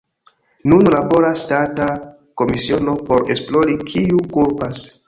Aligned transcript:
Nun 0.71 0.87
laboras 0.95 1.43
ŝtata 1.43 1.91
komisiono 2.43 2.97
por 3.11 3.31
esplori, 3.37 3.79
kiu 3.95 4.29
kulpas. 4.37 4.89